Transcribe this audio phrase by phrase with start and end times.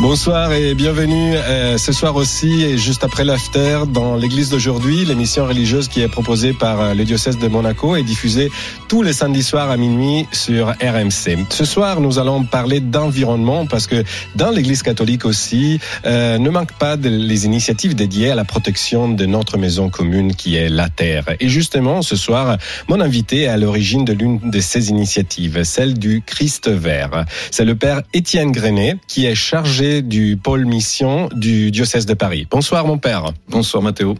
[0.00, 5.44] Bonsoir et bienvenue euh, ce soir aussi et juste après l'after dans l'église d'aujourd'hui, l'émission
[5.44, 8.48] religieuse qui est proposée par euh, le diocèse de Monaco et diffusée
[8.86, 11.46] tous les samedis soirs à minuit sur RMC.
[11.50, 14.04] Ce soir, nous allons parler d'environnement parce que
[14.36, 19.08] dans l'église catholique aussi, euh, ne manque pas de, les initiatives dédiées à la protection
[19.08, 21.24] de notre maison commune qui est la terre.
[21.40, 22.56] Et justement, ce soir,
[22.86, 27.24] mon invité est à l'origine de l'une de ces initiatives, celle du Christ vert.
[27.50, 32.46] C'est le père Étienne Grenet qui est chargé du pôle mission du diocèse de Paris.
[32.50, 33.32] Bonsoir mon père.
[33.48, 34.14] Bonsoir Mathéo.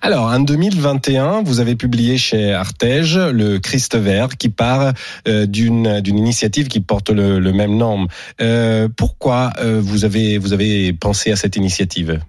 [0.00, 4.92] Alors en 2021, vous avez publié chez Artege le Christ vert qui part
[5.28, 8.08] euh, d'une d'une initiative qui porte le, le même nom.
[8.40, 12.20] Euh, pourquoi euh, vous avez vous avez pensé à cette initiative?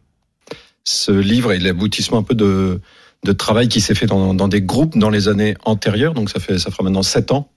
[0.83, 2.81] Ce livre est l'aboutissement un peu de
[3.23, 6.13] de travail qui s'est fait dans, dans des groupes dans les années antérieures.
[6.13, 7.49] Donc ça fait ça fera maintenant sept ans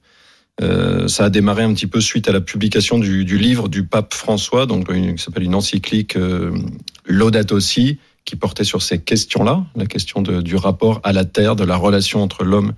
[0.63, 3.85] euh, ça a démarré un petit peu suite à la publication du, du livre du
[3.85, 6.57] pape François, donc une, qui s'appelle une encyclique euh,
[7.05, 11.57] Laudato Si, qui portait sur ces questions-là, la question de, du rapport à la Terre,
[11.57, 12.73] de la relation entre l'homme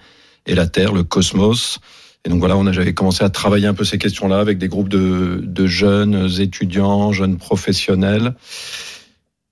[0.46, 1.78] et la Terre, le cosmos.
[2.24, 4.68] Et donc voilà, on a j'avais commencé à travailler un peu ces questions-là avec des
[4.68, 8.34] groupes de, de jeunes étudiants, jeunes professionnels.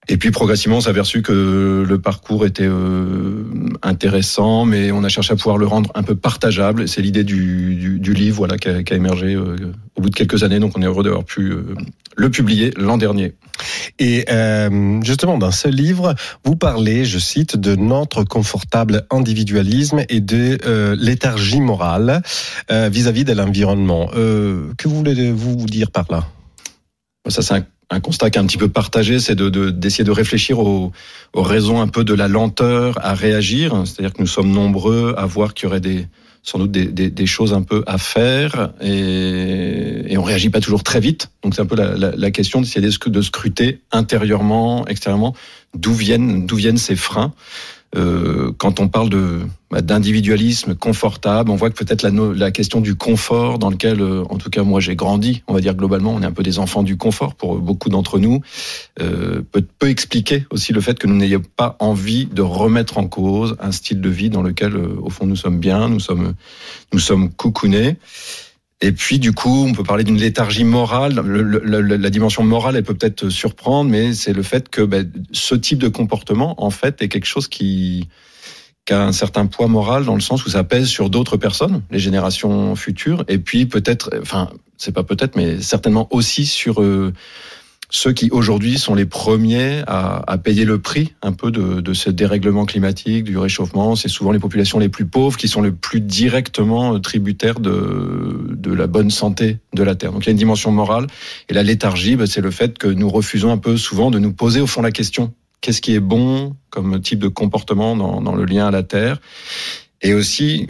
[0.08, 3.42] Et puis progressivement, on s'est aperçu que le parcours était euh,
[3.82, 6.86] intéressant, mais on a cherché à pouvoir le rendre un peu partageable.
[6.86, 9.56] C'est l'idée du, du, du, livre voilà, qui, a, qui a émergé euh,
[9.96, 10.60] au bout de quelques années.
[10.60, 11.74] Donc on est heureux d'avoir pu euh,
[12.16, 13.34] le publier l'an dernier.
[13.98, 20.20] Et euh, justement, dans ce livre, vous parlez, je cite, de notre confortable individualisme et
[20.20, 22.22] de euh, léthargie morale
[22.68, 24.08] vis-à-vis -vis de l'environnement.
[24.08, 26.28] que voulez-vous dire par là?
[27.28, 30.11] Ça, c'est un un constat qui est un petit peu partagé, c'est de, d'essayer de,
[30.11, 30.92] réfléchir aux,
[31.33, 33.83] aux, raisons un peu de la lenteur à réagir.
[33.84, 36.07] C'est-à-dire que nous sommes nombreux à voir qu'il y aurait des,
[36.42, 40.61] sans doute des, des, des, choses un peu à faire et, et on réagit pas
[40.61, 41.30] toujours très vite.
[41.42, 45.35] Donc c'est un peu la, la, la question d'essayer de scruter intérieurement, extérieurement,
[45.75, 47.35] d'où viennent, d'où viennent ces freins.
[47.95, 52.80] Euh, quand on parle de bah, d'individualisme confortable, on voit que peut-être la, la, question
[52.80, 56.14] du confort dans lequel, euh, en tout cas moi j'ai grandi, on va dire globalement,
[56.14, 58.42] on est un peu des enfants du confort pour beaucoup d'entre nous,
[59.01, 63.08] euh, peut, peut, expliquer aussi le fait que nous n'ayons pas envie de remettre en
[63.08, 66.35] cause un style de vie dans lequel, euh, au fond, nous sommes bien, nous sommes
[66.92, 67.96] nous sommes coucounés.
[68.83, 71.14] Et puis, du coup, on peut parler d'une léthargie morale.
[71.25, 75.11] Le, le, la dimension morale, elle peut peut-être surprendre, mais c'est le fait que ben,
[75.33, 78.07] ce type de comportement, en fait, est quelque chose qui,
[78.87, 81.83] qui a un certain poids moral dans le sens où ça pèse sur d'autres personnes,
[81.91, 87.13] les générations futures, et puis peut-être, enfin, c'est pas peut-être, mais certainement aussi sur euh,
[87.89, 91.95] ceux qui aujourd'hui sont les premiers à, à, payer le prix un peu de, de,
[91.95, 93.95] ce dérèglement climatique, du réchauffement.
[93.95, 98.73] C'est souvent les populations les plus pauvres qui sont les plus directement tributaires de, de
[98.73, 100.13] la bonne santé de la Terre.
[100.13, 101.07] Donc il y a une dimension morale.
[101.48, 104.61] Et la léthargie, c'est le fait que nous refusons un peu souvent de nous poser
[104.61, 105.33] au fond la question.
[105.61, 109.20] Qu'est-ce qui est bon comme type de comportement dans, dans le lien à la Terre?
[110.02, 110.67] Et aussi,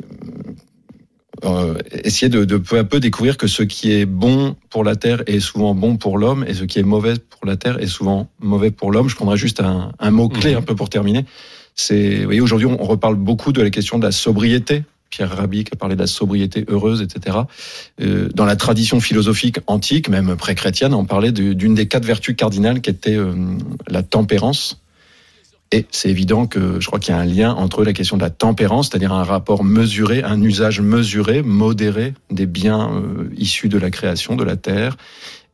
[1.44, 4.96] euh, essayer de, de, peu à peu découvrir que ce qui est bon pour la
[4.96, 7.86] Terre est souvent bon pour l'homme et ce qui est mauvais pour la Terre est
[7.86, 9.08] souvent mauvais pour l'homme.
[9.08, 10.58] Je prendrai juste un, un mot clé mmh.
[10.58, 11.24] un peu pour terminer.
[11.74, 14.82] C'est, vous voyez, aujourd'hui, on reparle beaucoup de la question de la sobriété.
[15.10, 17.38] Pierre Rabhi qui a parlé de la sobriété heureuse, etc.
[18.00, 22.80] Euh, dans la tradition philosophique antique, même pré-chrétienne, on parlait d'une des quatre vertus cardinales
[22.80, 23.34] qui était euh,
[23.88, 24.80] la tempérance.
[25.72, 28.22] Et c'est évident que je crois qu'il y a un lien entre la question de
[28.22, 33.78] la tempérance, c'est-à-dire un rapport mesuré, un usage mesuré, modéré des biens euh, issus de
[33.78, 34.96] la création, de la terre,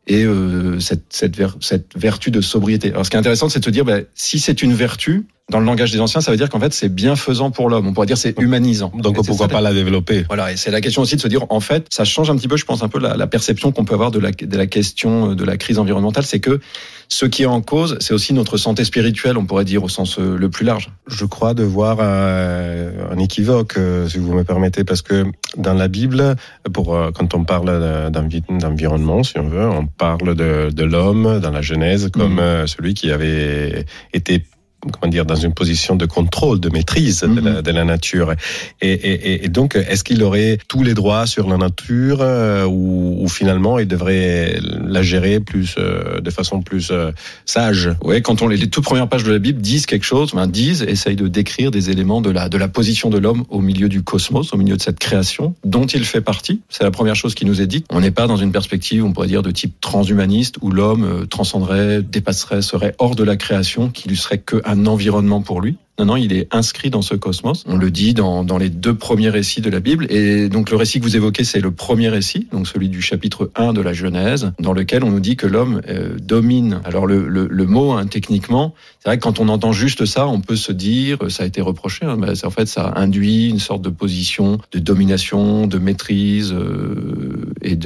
[0.06, 2.91] et euh, cette, cette, cette, vertu de sobriété.
[2.91, 5.60] Alors ce qui est intéressant, c'est de se dire, bah, si c'est une vertu, dans
[5.60, 7.86] le langage des anciens, ça veut dire qu'en fait, c'est bienfaisant pour l'homme.
[7.86, 8.92] On pourrait dire c'est humanisant.
[8.94, 10.25] Donc pourquoi pas la développer?
[10.28, 12.48] Voilà, et c'est la question aussi de se dire, en fait, ça change un petit
[12.48, 14.66] peu, je pense, un peu la, la perception qu'on peut avoir de la, de la
[14.66, 16.60] question de la crise environnementale, c'est que
[17.08, 20.19] ce qui est en cause, c'est aussi notre santé spirituelle, on pourrait dire au sens
[20.19, 20.91] euh, le plus large.
[21.06, 25.27] Je crois devoir euh, un équivoque, euh, si vous me permettez, parce que
[25.59, 26.36] dans la Bible,
[26.72, 31.60] pour quand on parle d'environnement, si on veut, on parle de, de l'homme dans la
[31.60, 32.66] Genèse comme mmh.
[32.66, 33.84] celui qui avait
[34.15, 34.45] été
[34.91, 38.34] comment dire, dans une position de contrôle, de maîtrise de, la, de, la, nature.
[38.81, 43.23] Et, et, et donc, est-ce qu'il aurait tous les droits sur la nature euh, ou,
[43.23, 47.13] ou, finalement il devrait la gérer plus euh, de façon plus euh,
[47.47, 47.91] sage?
[48.03, 50.47] Oui, quand on les, les toutes premières pages de la Bible disent quelque chose, ben,
[50.47, 53.89] disent, essayent de décrire des éléments de la de la position de l'homme au milieu
[53.89, 56.61] du cosmos, au milieu de cette création dont il fait partie.
[56.69, 57.87] C'est la première chose qui nous est dite.
[57.91, 62.03] On n'est pas dans une perspective, on pourrait dire, de type transhumaniste où l'homme transcenderait,
[62.03, 65.77] dépasserait, serait hors de la création, qui lui serait que un environnement pour lui.
[65.98, 67.65] Non, non, il est inscrit dans ce cosmos.
[67.66, 70.07] On le dit dans, les deux premiers récits de la Bible.
[70.10, 73.51] Et donc le récit que vous évoquez, c'est le premier récit, donc celui du chapitre
[73.57, 76.80] 1 de la Genèse, dans lequel on nous dit que l'homme euh, domine.
[76.84, 80.41] Alors le, le, mot, hein, techniquement, c'est vrai que quand on entend juste ça, on
[80.41, 83.91] peut se dire, ça a été reproché, hein, en fait ça induit une sorte de
[83.91, 87.77] position de domination, de maîtrise euh, et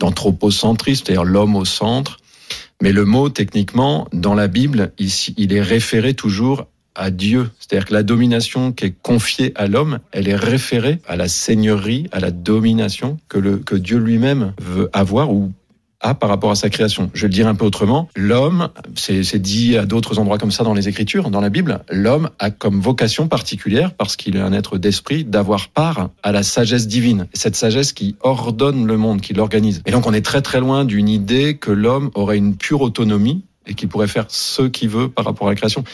[0.00, 2.18] d'anthropocentrisme, c'est-à-dire l'homme au centre.
[2.82, 7.50] Mais le mot, techniquement, dans la Bible, ici, il est référé toujours à Dieu.
[7.58, 12.08] C'est-à-dire que la domination qui est confiée à l'homme, elle est référée à la seigneurie,
[12.12, 15.52] à la domination que, que Dieu lui-même veut avoir ou
[16.12, 17.10] par rapport à sa création.
[17.14, 18.10] Je le dire un peu autrement.
[18.14, 22.28] L'homme, c'est dit à d'autres endroits comme ça dans les Écritures, dans la Bible, l'homme
[22.38, 26.86] a comme vocation particulière, parce qu'il est un être d'esprit, d'avoir part à la sagesse
[26.86, 27.26] divine.
[27.32, 29.80] Cette sagesse qui ordonne le monde, qui l'organise.
[29.86, 33.44] Et donc on est très très loin d'une idée que l'homme aurait une pure autonomie
[33.66, 35.84] et qu'il pourrait faire ce qu'il veut par rapport à la création.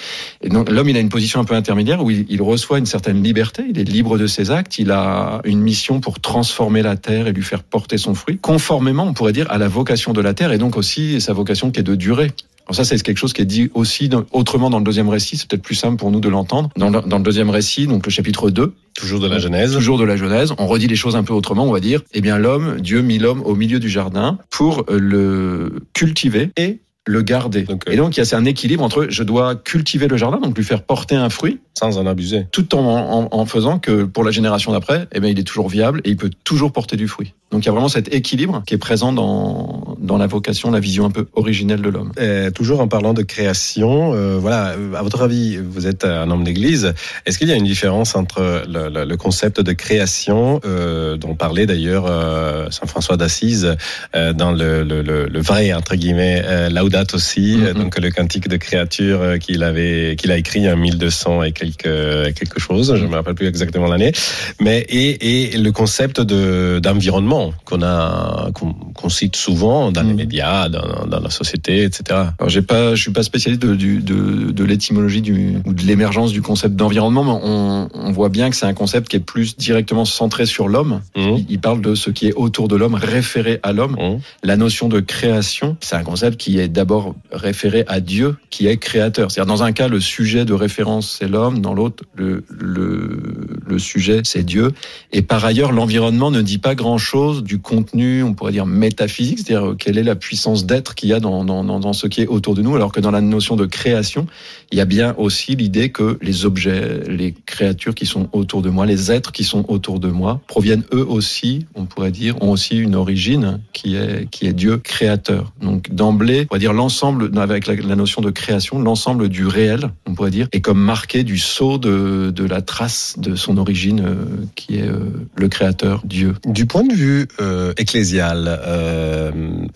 [0.42, 2.86] Et donc l'homme, il a une position un peu intermédiaire où il, il, reçoit une
[2.86, 6.96] certaine liberté, il est libre de ses actes, il a une mission pour transformer la
[6.96, 10.20] terre et lui faire porter son fruit, conformément, on pourrait dire, à la vocation de
[10.20, 12.32] la terre et donc aussi sa vocation qui est de durer.
[12.70, 15.36] Alors ça, c'est quelque chose qui est dit aussi dans, autrement dans le deuxième récit.
[15.36, 16.70] C'est peut-être plus simple pour nous de l'entendre.
[16.76, 18.74] Dans, le, dans le deuxième récit, donc le chapitre 2.
[18.94, 19.72] Toujours de la Genèse.
[19.72, 20.54] Toujours de la Genèse.
[20.56, 21.64] On redit les choses un peu autrement.
[21.64, 25.80] On va dire, eh bien, l'homme, Dieu mit l'homme au milieu du jardin pour le
[25.94, 27.62] cultiver et le garder.
[27.62, 27.84] Donc.
[27.90, 30.64] Et donc, il y a un équilibre entre je dois cultiver le jardin, donc lui
[30.64, 31.60] faire porter un fruit.
[31.78, 32.46] Sans en abuser.
[32.52, 35.70] Tout en, en, en faisant que pour la génération d'après, eh bien, il est toujours
[35.70, 37.32] viable et il peut toujours porter du fruit.
[37.50, 40.78] Donc il y a vraiment cet équilibre qui est présent dans, dans la vocation, la
[40.78, 42.12] vision un peu originelle de l'homme.
[42.54, 46.94] Toujours en parlant de création, euh, voilà, à votre avis, vous êtes un homme d'église,
[47.26, 51.34] est-ce qu'il y a une différence entre le, le, le concept de création, euh, dont
[51.34, 53.74] parlait d'ailleurs euh, Saint François d'Assise
[54.14, 57.74] euh, dans le, le, vrai, entre guillemets, euh, Laudato aussi, mm -hmm.
[57.74, 62.58] donc le cantique de créature qu'il avait, qu'il a écrit en 1200 et quelque, quelque
[62.60, 64.12] chose, je ne me rappelle plus exactement l'année,
[64.60, 70.68] mais et, et le concept d'environnement qu'on a qu'on qu cite souvent dans les médias,
[70.68, 72.00] dans, dans la société, etc.
[72.38, 73.74] Alors j'ai pas, je suis pas spécialiste de,
[74.10, 78.46] de, de l'étymologie du ou de l'émergence du concept d'environnement, mais on, on, voit bien
[78.50, 80.94] que c'est un concept qui est plus directement centré sur l'homme.
[81.16, 81.20] Mmh.
[81.38, 83.96] Il, il, parle de ce qui est autour de l'homme, référé à l'homme.
[84.42, 88.78] La notion de création, c'est un concept qui est d'abord référé à Dieu, qui est
[88.78, 89.30] créateur.
[89.30, 93.20] C'est-à-dire dans un cas le sujet de référence c'est l'homme, dans l'autre le, le
[93.66, 94.72] le sujet c'est Dieu.
[95.12, 99.40] Et par ailleurs l'environnement ne dit pas grand chose du contenu, on pourrait dire métaphysique,
[99.40, 102.26] c'est-à-dire quelle est la puissance d'être qu'il y a dans, dans, dans, ce qui est
[102.26, 104.26] autour de nous, alors que dans la notion de création,
[104.72, 108.70] il y a bien aussi l'idée que les objets, les créatures qui sont autour de
[108.70, 112.50] moi, les êtres qui sont autour de moi, proviennent eux aussi, on pourrait dire, ont
[112.50, 115.52] aussi une origine qui est, qui est Dieu créateur.
[115.60, 119.90] Donc d'emblée, on pourrait dire l'ensemble, avec la, la, notion de création, l'ensemble du réel,
[120.06, 124.02] on pourrait dire, est comme marqué du sceau de, de la trace de son origine
[124.04, 124.14] euh,
[124.54, 126.34] qui est euh, le créateur, Dieu.
[126.44, 128.60] Du point de vue euh, ecclésial,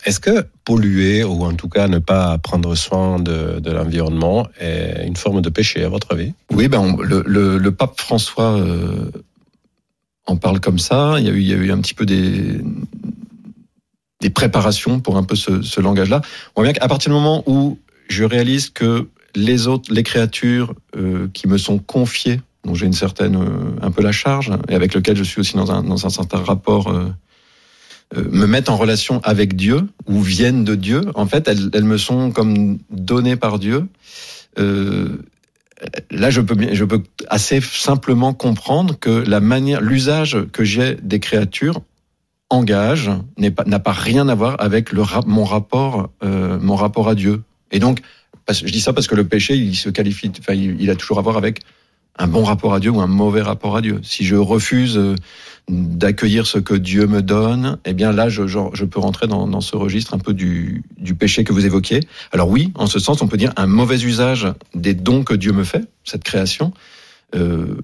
[0.05, 5.05] est-ce que polluer ou en tout cas ne pas prendre soin de, de l'environnement est
[5.05, 6.33] une forme de péché à votre avis?
[6.51, 8.59] Oui, ben on, le, le, le, pape François
[10.25, 11.15] en parle comme ça.
[11.19, 12.61] Il y a eu, il y a eu un petit peu des
[14.25, 16.21] des préparations pour un peu ce, langage-là.
[16.55, 17.77] On voit bien qu'à partir du moment où
[18.07, 22.93] je réalise que les autres, les créatures euh, qui me sont confiées, dont j'ai une
[22.93, 26.39] certaine, euh, un peu la charge, et avec lequel je suis aussi dans un, certain
[26.39, 27.13] rapport euh,
[28.15, 31.97] me mettent en relation avec Dieu ou viennent de Dieu, en fait, elles, elles me
[31.97, 33.85] sont comme données par Dieu.
[34.57, 41.19] Là, je peux, je peux assez simplement comprendre que la manière, l'usage que j'ai des
[41.19, 41.81] créatures
[42.49, 47.15] engage n'a pas, pas rien à voir avec le, mon rapport, euh, mon rapport à
[47.15, 47.43] Dieu.
[47.71, 48.01] Et donc,
[48.49, 51.21] je dis ça parce que le péché, il se qualifie, enfin, il, a toujours à
[51.21, 51.61] voir avec
[52.17, 53.99] un bon rapport à Dieu ou un mauvais rapport à Dieu.
[54.03, 54.99] Si je refuse
[55.67, 59.61] d'accueillir ce que Dieu me donne, eh bien là, je, je peux rentrer dans, dans,
[59.61, 62.01] ce registre un peu du, du péché que vous évoquiez.
[62.31, 65.51] Alors oui, en ce sens, on peut dire un mauvais usage des dons que Dieu
[65.51, 66.71] me fait, cette création,
[67.35, 67.77] euh,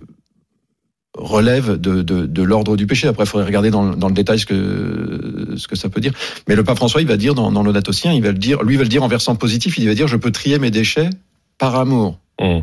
[1.17, 3.07] relève de, de, de l'ordre du péché.
[3.07, 6.13] Après, il faudrait regarder dans, dans, le détail ce que, ce que ça peut dire.
[6.47, 8.77] Mais le pape François, il va dire dans, dans il va le dire, lui, il
[8.77, 11.09] va le dire en versant positif, il va dire, je peux trier mes déchets
[11.57, 12.17] par amour.
[12.39, 12.61] Mmh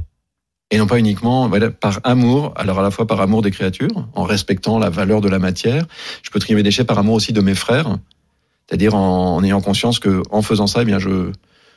[0.70, 4.06] et non pas uniquement voilà, par amour, alors à la fois par amour des créatures,
[4.14, 5.86] en respectant la valeur de la matière.
[6.22, 7.96] Je peux trier mes déchets par amour aussi de mes frères,
[8.66, 11.32] c'est-à-dire en, en, ayant conscience que en faisant ça, eh bien je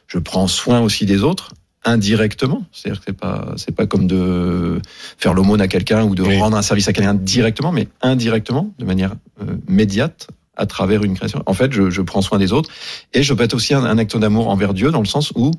[0.08, 1.52] je prends soin aussi des autres
[1.84, 2.64] indirectement.
[2.72, 4.82] C'est-à-dire que c'est pas c'est pas comme de
[5.18, 6.38] faire l'aumône à quelqu'un ou de oui.
[6.40, 11.16] rendre un service à quelqu'un directement, mais indirectement, de manière euh, médiate à travers une
[11.16, 11.42] création.
[11.46, 12.70] En fait, je, je, prends soin des autres
[13.14, 15.52] et je peux être aussi un, un acte d'amour envers Dieu dans le sens où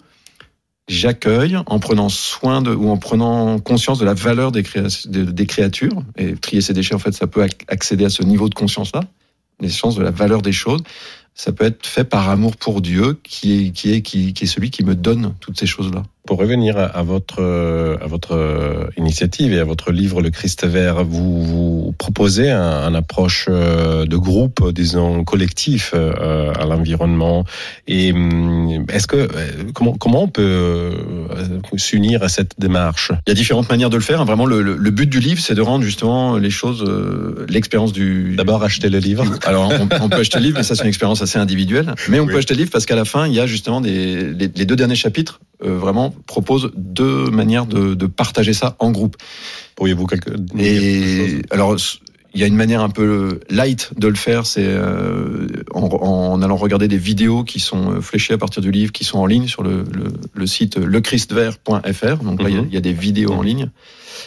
[0.88, 4.64] j'accueille en prenant soin de ou en prenant conscience de la valeur des,
[5.08, 8.54] des créatures et trier ces déchets en fait ça peut accéder à ce niveau de
[8.54, 9.02] conscience là
[9.60, 10.82] conscience de la valeur des choses
[11.34, 14.48] ça peut être fait par amour pour Dieu qui est qui est qui, qui est
[14.48, 17.42] celui qui me donne toutes ces choses là pour revenir à votre
[18.00, 22.94] à votre initiative et à votre livre Le Christ vert, vous, vous proposez un, un,
[22.94, 27.44] approche euh, de groupe, disons collectif euh, à l'environnement.
[27.86, 29.28] Et hum, est-ce que euh,
[29.74, 30.92] comment comment on peut
[31.76, 33.12] s'unir à cette démarche?
[33.26, 34.24] Il y a différentes manières de le faire.
[34.24, 36.84] Vraiment, le, le but du livre, c'est de rendre justement les choses,
[37.48, 38.34] l'expérience du.
[38.36, 39.24] D'abord acheter le livre.
[39.44, 41.94] Alors on, on peut acheter le livre, mais ça c'est une expérience assez individuelle.
[42.08, 44.32] Mais on peut acheter le livre parce qu'à la fin, il y a justement des
[44.32, 49.16] les, les deux derniers chapitres vraiment propose deux manières de, de partager ça en groupe.
[49.76, 51.76] Pourriez-vous quelque Et alors
[52.34, 56.42] il y a une manière un peu light de le faire, c'est euh, en, en,
[56.42, 59.46] allant regarder des vidéos qui sont fléchées à partir du livre, qui sont en ligne
[59.46, 62.16] sur le, le, le site lechristevert.fr.
[62.24, 63.70] Donc là, il, y a, il y, a, des vidéos en ligne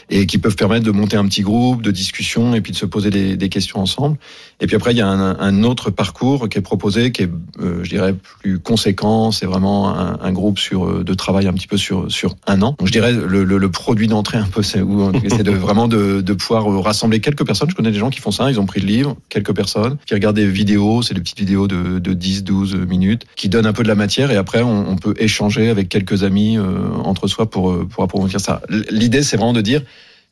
[0.10, 2.86] et qui peuvent permettre de monter un petit groupe de discussion et puis de se
[2.86, 4.18] poser des, des questions ensemble.
[4.60, 7.30] Et puis après, il y a un, un, autre parcours qui est proposé, qui est,
[7.60, 9.32] euh, je dirais, plus conséquent.
[9.32, 12.76] C'est vraiment un, un, groupe sur de travail un petit peu sur sur un an.
[12.78, 14.80] Donc je dirais le, le, le produit d'entrée un peu, c'est
[15.44, 17.70] de vraiment de, de pouvoir rassembler quelques personnes.
[17.70, 20.14] Je connais des gens qui font ça, ils ont pris le livre, quelques personnes, qui
[20.14, 23.74] regardent des vidéos, c'est des petites vidéos de, de 10, 12 minutes, qui donnent un
[23.74, 24.32] peu de la matière.
[24.32, 28.62] Et après on, peut échanger avec quelques amis euh, entre soi pour, pour approfondir ça.
[28.90, 29.82] L'idée c'est vraiment de dire,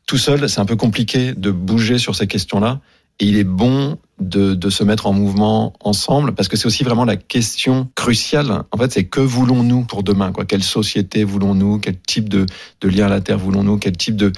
[0.06, 2.80] tout seul c'est un peu compliqué de bouger sur ces questions-là.
[3.20, 6.82] Et il est bon de, de, se mettre en mouvement ensemble parce que c'est aussi
[6.82, 8.64] vraiment la question cruciale.
[8.72, 10.44] En fait, c'est que voulons-nous pour demain quoi?
[10.44, 11.78] Quelle société voulons-nous?
[11.78, 12.46] Quel type de,
[12.80, 13.78] de lien à la terre voulons-nous?
[13.78, 14.32] Quel type de,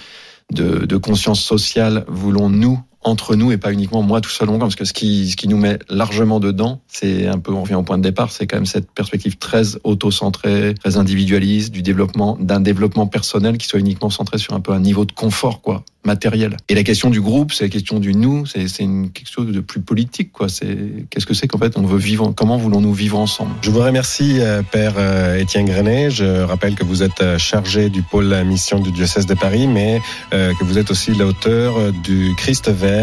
[0.52, 4.84] de, de conscience sociale voulons-nous entre nous et pas uniquement moi tout seul parce que
[4.84, 7.98] ce qui ce qui nous met largement dedans c'est un peu on revient au point
[7.98, 13.06] de départ c'est quand même cette perspective très auto-centrée très individualiste du développement d'un développement
[13.06, 16.56] personnel qui soit uniquement centré sur un peu un niveau de confort quoi matériel.
[16.68, 19.60] Et la question du groupe c'est la question du nous c'est c'est quelque chose de
[19.60, 20.48] plus politique quoi.
[20.48, 23.52] C'est qu'est-ce que c'est qu'en fait on veut vivre comment voulons-nous vivre ensemble?
[23.62, 24.38] Je vous remercie
[24.70, 24.94] père
[25.36, 26.10] Étienne Grenet.
[26.10, 30.64] Je rappelle que vous êtes chargé du pôle mission du diocèse de Paris mais que
[30.64, 32.95] vous êtes aussi l'auteur du Christ vert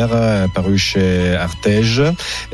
[0.54, 2.02] paru chez Artege.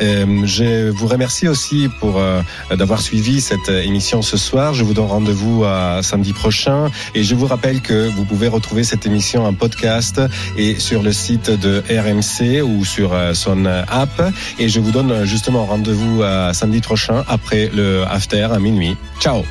[0.01, 2.41] Euh, je vous remercie aussi pour euh,
[2.75, 4.73] d'avoir suivi cette émission ce soir.
[4.73, 8.83] Je vous donne rendez-vous à samedi prochain et je vous rappelle que vous pouvez retrouver
[8.83, 10.21] cette émission en podcast
[10.57, 14.33] et sur le site de RMC ou sur son app.
[14.57, 18.95] Et je vous donne justement rendez-vous à samedi prochain après le after à minuit.
[19.19, 19.43] Ciao.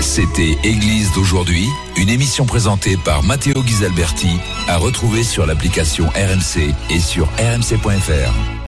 [0.00, 7.00] C'était Église d'aujourd'hui, une émission présentée par Matteo Ghisalberti, à retrouver sur l'application RMC et
[7.00, 8.54] sur rmc.fr.